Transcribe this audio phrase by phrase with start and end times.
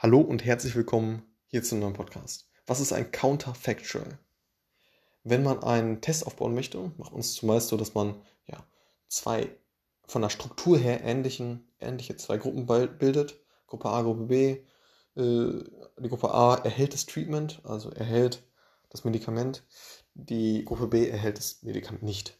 [0.00, 2.48] Hallo und herzlich willkommen hier zu einem neuen Podcast.
[2.68, 4.20] Was ist ein Counterfactual?
[5.24, 8.14] Wenn man einen Test aufbauen möchte, macht es zumeist so, dass man
[8.46, 8.64] ja,
[9.08, 9.50] zwei
[10.06, 13.40] von der Struktur her ähnlichen, ähnliche zwei Gruppen bildet.
[13.66, 14.50] Gruppe A, Gruppe B.
[15.16, 15.64] Äh,
[15.98, 18.44] die Gruppe A erhält das Treatment, also erhält
[18.90, 19.64] das Medikament.
[20.14, 22.38] Die Gruppe B erhält das Medikament nicht.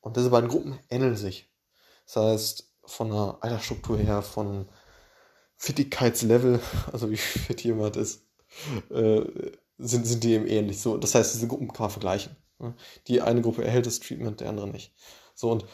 [0.00, 1.50] Und diese beiden Gruppen ähneln sich.
[2.04, 4.68] Das heißt, von der Altersstruktur her, von
[5.56, 6.60] Fittigkeitslevel,
[6.92, 8.24] also wie fit jemand ist,
[8.90, 9.22] äh,
[9.78, 10.80] sind, sind die eben ähnlich.
[10.80, 12.36] So, das heißt, diese Gruppen kann man vergleichen.
[12.58, 12.74] Ne?
[13.08, 14.94] Die eine Gruppe erhält das Treatment, der andere nicht.
[15.34, 15.66] So, und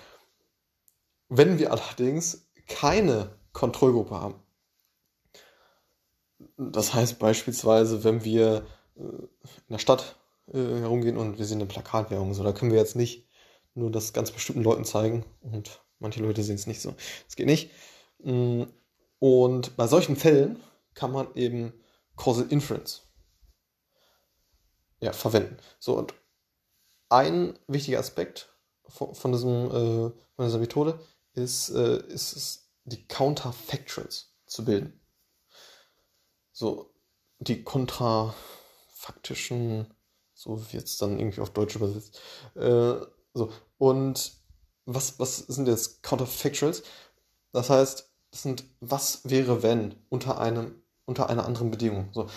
[1.28, 4.34] wenn wir allerdings keine Kontrollgruppe haben,
[6.56, 10.16] das heißt beispielsweise, wenn wir äh, in der Stadt
[10.48, 13.28] äh, herumgehen und wir sehen eine Plakatwerbung, so, da können wir jetzt nicht
[13.74, 16.94] nur das ganz bestimmten Leuten zeigen und manche Leute sehen es nicht so.
[17.26, 17.70] Das geht nicht.
[19.22, 20.60] Und bei solchen Fällen
[20.94, 21.72] kann man eben
[22.16, 23.02] Causal Inference
[24.98, 25.58] ja, verwenden.
[25.78, 26.12] So, und
[27.08, 28.52] ein wichtiger Aspekt
[28.88, 30.98] von, von, diesem, äh, von dieser Methode
[31.34, 35.00] ist, äh, ist es, die Counterfactuals zu bilden.
[36.50, 36.92] So,
[37.38, 39.94] die kontrafaktischen,
[40.34, 42.20] so wird es dann irgendwie auf Deutsch übersetzt.
[42.56, 42.96] Äh,
[43.34, 44.32] so, und
[44.84, 46.82] was, was sind jetzt Counterfactuals?
[47.52, 52.08] Das heißt, das sind, was wäre, wenn unter einem, unter einer anderen Bedingung.
[52.12, 52.28] So,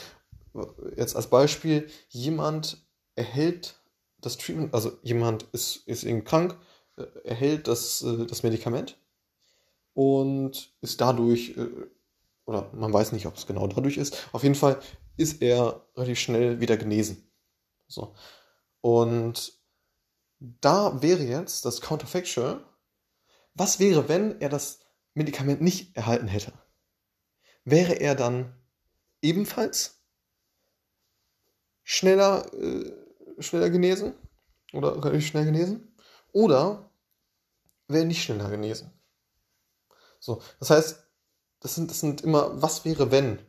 [0.96, 3.80] jetzt als Beispiel, jemand erhält
[4.20, 6.58] das Treatment, also jemand ist, ist irgendwie krank,
[6.98, 8.98] äh, erhält das, äh, das Medikament
[9.94, 11.70] und ist dadurch, äh,
[12.46, 14.80] oder man weiß nicht, ob es genau dadurch ist, auf jeden Fall
[15.16, 17.32] ist er relativ schnell wieder genesen.
[17.88, 18.14] So.
[18.82, 19.54] Und
[20.40, 22.66] da wäre jetzt das Counterfactual,
[23.54, 24.85] was wäre, wenn er das
[25.16, 26.54] Medikament nicht erhalten hätte,
[27.64, 28.54] wäre er dann
[29.22, 30.02] ebenfalls
[31.84, 32.92] schneller, äh,
[33.40, 34.14] schneller genesen
[34.74, 35.96] oder relativ schnell genesen
[36.32, 36.92] oder
[37.88, 38.92] wäre nicht schneller genesen.
[40.20, 41.04] So, das heißt,
[41.60, 43.40] das sind, das sind immer, was wäre, wenn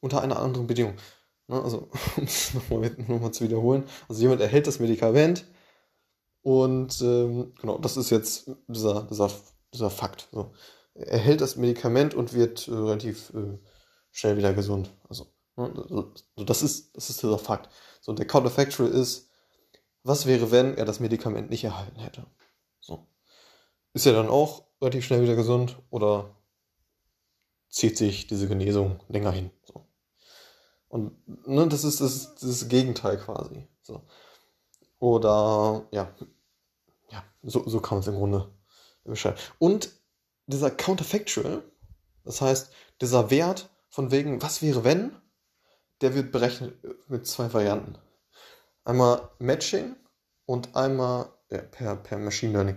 [0.00, 0.96] unter einer anderen Bedingung.
[1.46, 5.46] Ne, also, um es nochmal noch zu wiederholen, also jemand erhält das Medikament
[6.42, 9.30] und ähm, genau, das ist jetzt dieser, dieser,
[9.72, 10.28] dieser Fakt.
[10.32, 10.52] So
[10.94, 13.58] erhält das Medikament und wird äh, relativ äh,
[14.10, 14.92] schnell wieder gesund.
[15.08, 16.12] Also, ne, so,
[16.44, 17.68] das, ist, das ist dieser Fakt.
[18.00, 19.30] So, der Counterfactual ist,
[20.02, 22.26] was wäre, wenn er das Medikament nicht erhalten hätte?
[22.80, 23.06] So.
[23.92, 26.36] Ist er dann auch relativ schnell wieder gesund oder
[27.68, 29.50] zieht sich diese Genesung länger hin?
[29.64, 29.86] So.
[30.88, 31.12] Und
[31.46, 33.68] ne, das, ist, das das Gegenteil quasi.
[33.82, 34.02] So.
[34.98, 36.14] Oder ja,
[37.10, 38.52] ja, so, so kann man es im Grunde
[39.04, 39.38] beschreiben.
[39.58, 39.90] Und
[40.50, 41.62] dieser Counterfactual,
[42.24, 45.16] das heißt, dieser Wert von wegen, was wäre wenn,
[46.00, 46.74] der wird berechnet
[47.08, 47.96] mit zwei Varianten.
[48.84, 49.96] Einmal Matching
[50.46, 52.76] und einmal ja, per, per Machine Learning.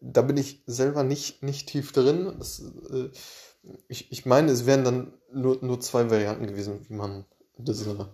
[0.00, 2.34] Da bin ich selber nicht, nicht tief drin.
[2.38, 2.60] Das,
[2.90, 3.10] äh,
[3.88, 7.24] ich, ich meine, es wären dann nur, nur zwei Varianten gewesen, wie man
[7.56, 8.12] diese,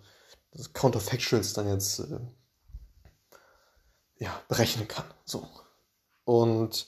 [0.55, 2.21] diese Counterfactuals dann jetzt äh,
[4.19, 5.05] ja, berechnen kann.
[5.25, 5.47] So.
[6.25, 6.87] Und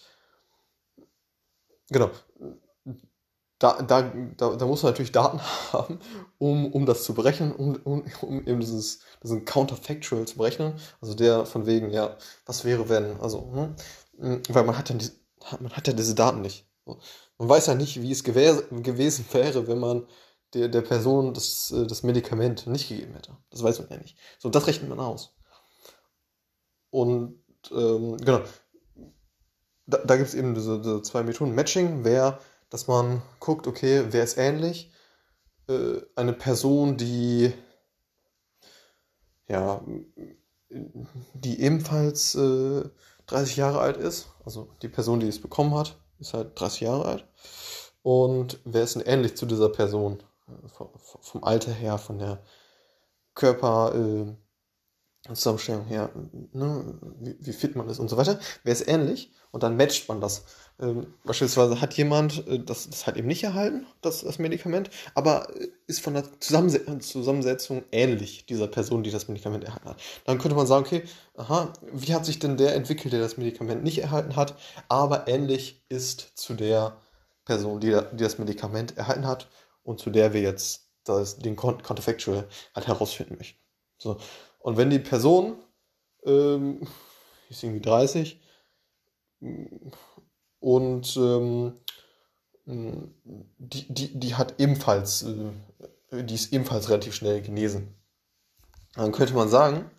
[1.91, 2.11] Genau.
[3.59, 4.03] Da, da,
[4.37, 5.41] da, da muss man natürlich Daten
[5.72, 5.99] haben,
[6.39, 10.75] um, um das zu berechnen, um, um, um eben dieses, diesen Counterfactual zu berechnen.
[11.00, 13.77] Also der von wegen, ja, was wäre, wenn, also, hm,
[14.19, 14.97] hm weil man hat ja,
[15.61, 16.69] man hat ja diese Daten nicht.
[16.84, 20.06] Man weiß ja nicht, wie es gewesen, gewesen wäre, wenn man
[20.53, 23.37] der, der Person das, äh, das Medikament nicht gegeben hätte.
[23.51, 24.16] Das weiß man ja nicht.
[24.39, 25.34] So, das rechnet man aus.
[26.91, 27.41] Und
[27.72, 28.43] ähm, genau,
[29.87, 31.55] da, da gibt es eben diese, diese, zwei Methoden.
[31.55, 32.39] Matching wäre,
[32.71, 34.93] dass man guckt, okay, wer ist ähnlich?
[35.69, 37.53] Äh, eine Person, die
[39.49, 39.83] ja,
[41.34, 42.84] die ebenfalls äh,
[43.27, 47.05] 30 Jahre alt ist, also die Person, die es bekommen hat, ist halt 30 Jahre
[47.05, 47.28] alt.
[48.03, 50.22] Und wer ist denn ähnlich zu dieser Person?
[50.48, 52.42] Äh, vom, Alter her, von der
[53.34, 54.34] Körper, äh,
[55.32, 56.10] Zusammenstellung her,
[56.53, 60.06] ne, wie, wie, fit man ist und so weiter, wäre es ähnlich und dann matcht
[60.06, 60.44] man das.
[60.78, 65.48] Ähm, beispielsweise hat jemand äh, das, das halt eben nicht erhalten, das, das Medikament, aber
[65.59, 70.03] äh, ist von der Zusammense Zusammensetzung ähnlich dieser Person, die das Medikament erhalten hat.
[70.26, 71.04] Dann könnte man sagen, okay,
[71.36, 74.56] aha, wie hat sich denn der entwickelt, der das Medikament nicht erhalten hat,
[74.88, 76.98] aber ähnlich ist zu der
[77.47, 79.48] Person, die, die das Medikament erhalten hat
[79.82, 83.59] und zu der wir jetzt das, den Counterfactual halt herausfinden möchten.
[83.98, 84.18] So.
[84.65, 85.57] Und wenn die Person,
[86.25, 86.81] ähm,
[87.51, 88.41] ist irgendwie 30,
[90.59, 91.75] und ähm,
[92.65, 95.53] die, die, die hat ebenfalls äh,
[96.22, 97.95] die ist ebenfalls relativ schnell genesen.
[98.95, 99.91] Dann könnte man sagen,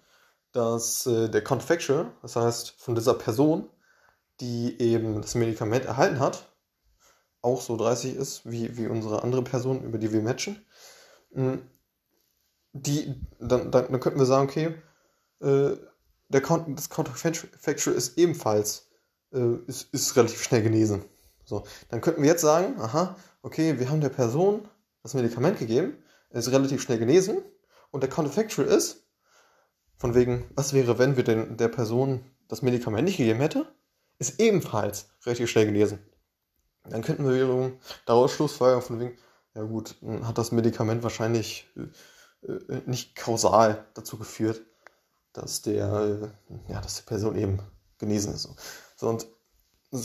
[0.51, 3.69] dass äh, der Counterfactual, das heißt von dieser Person,
[4.39, 6.47] die eben das Medikament erhalten hat,
[7.41, 10.65] auch so 30 ist wie, wie unsere andere Person, über die wir matchen.
[12.77, 14.75] Die, dann, dann, dann könnten wir sagen, okay,
[15.39, 15.77] äh,
[16.27, 18.89] der Count, das Counterfactual ist ebenfalls
[19.31, 21.05] äh, ist, ist relativ schnell genesen.
[21.45, 24.67] So, dann könnten wir jetzt sagen, aha, okay, wir haben der Person
[25.03, 25.93] das Medikament gegeben,
[26.31, 27.37] ist relativ schnell genesen
[27.91, 29.03] und der Counterfactual ist,
[29.97, 33.65] von wegen, was wäre, wenn wir den, der Person das Medikament nicht gegeben hätte,
[34.19, 35.99] ist ebenfalls relativ schnell genesen.
[36.83, 39.17] Dann könnten wir wiederum daraus Schlussfolgerung von wegen,
[39.55, 41.67] ja gut, hat das Medikament wahrscheinlich
[42.47, 44.61] äh, äh, nicht kausal dazu geführt,
[45.33, 46.31] dass der,
[46.69, 47.59] äh, ja, dass die Person eben
[47.97, 48.49] genesen ist.
[48.95, 49.27] So, und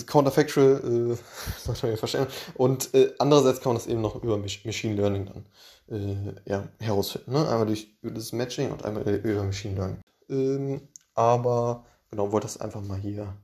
[0.06, 1.16] Counterfactual, äh,
[1.64, 2.26] sollte man ja verstehen.
[2.54, 5.46] Und äh, andererseits kann man das eben noch über Machine Learning dann
[5.88, 7.32] äh, ja, herausfinden.
[7.32, 7.48] Ne?
[7.48, 10.00] Einmal durch das Matching und einmal über Machine Learning.
[10.28, 13.36] Ähm, aber genau, wollte das einfach mal hier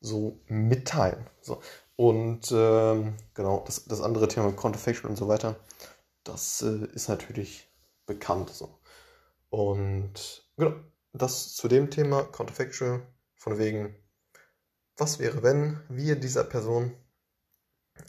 [0.00, 1.26] so mitteilen.
[1.40, 1.60] So.
[1.96, 5.56] Und ähm, genau, das, das andere Thema Counterfactual und so weiter,
[6.24, 7.68] das äh, ist natürlich
[8.06, 8.50] bekannt.
[8.50, 8.78] So.
[9.50, 10.74] Und genau,
[11.12, 13.96] das zu dem Thema Counterfactual, von wegen
[14.96, 16.96] was wäre, wenn wir dieser Person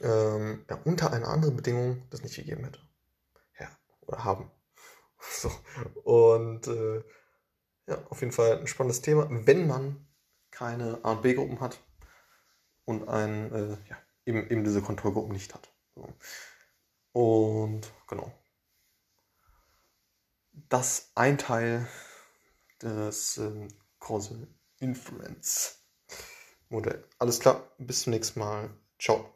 [0.02, 2.80] ähm, ja, unter einer anderen Bedingung das nicht gegeben hätte?
[3.60, 3.70] Ja,
[4.02, 4.52] oder haben.
[5.26, 5.50] So.
[6.04, 7.02] Und äh,
[7.88, 10.06] ja, auf jeden Fall ein spannendes Thema, wenn man
[10.52, 11.80] keine A- und B-Gruppen hat
[12.84, 15.74] und ein, äh, ja, eben, eben diese Kontrollgruppen nicht hat.
[15.96, 16.14] So.
[17.14, 18.34] Und genau.
[20.54, 21.88] Das ein Teil
[22.82, 23.68] des ähm,
[24.00, 24.48] Causal
[24.80, 25.80] Inference.
[26.70, 27.08] Modell.
[27.20, 28.70] Alles klar, bis zum nächsten Mal.
[29.00, 29.34] Ciao.